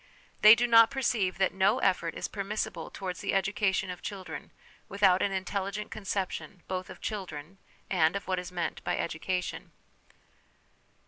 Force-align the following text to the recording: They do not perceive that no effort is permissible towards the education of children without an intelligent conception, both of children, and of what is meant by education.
They 0.41 0.55
do 0.55 0.65
not 0.65 0.89
perceive 0.89 1.37
that 1.37 1.53
no 1.53 1.77
effort 1.77 2.15
is 2.15 2.27
permissible 2.27 2.89
towards 2.89 3.21
the 3.21 3.35
education 3.35 3.91
of 3.91 4.01
children 4.01 4.49
without 4.89 5.21
an 5.21 5.31
intelligent 5.31 5.91
conception, 5.91 6.63
both 6.67 6.89
of 6.89 7.01
children, 7.01 7.59
and 7.87 8.15
of 8.15 8.27
what 8.27 8.39
is 8.39 8.51
meant 8.51 8.83
by 8.83 8.97
education. 8.97 9.73